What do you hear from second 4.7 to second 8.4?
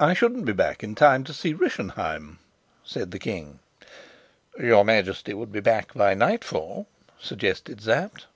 Majesty would be back by nightfall," suggested Sapt.